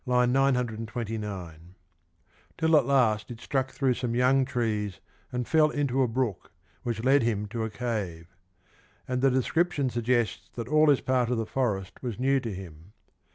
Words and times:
929), 0.07 1.75
till 2.57 2.75
at 2.75 2.87
last 2.87 3.29
it 3.29 3.39
struck 3.39 3.69
through 3.69 3.93
some 3.93 4.15
young 4.15 4.43
trees 4.45 4.99
and 5.31 5.47
fell 5.47 5.69
into 5.69 6.01
a 6.01 6.07
brook, 6.07 6.51
which 6.81 7.03
led 7.03 7.21
him 7.21 7.45
to 7.45 7.63
a 7.63 7.69
cave; 7.69 8.35
and 9.07 9.21
the 9.21 9.29
description 9.29 9.91
suggests 9.91 10.49
that 10.55 10.67
all 10.67 10.87
this 10.87 11.01
part 11.01 11.29
of 11.29 11.37
the 11.37 11.45
forest 11.45 12.01
was 12.01 12.17
new 12.19 12.39
to 12.39 12.51
him. 12.51 12.93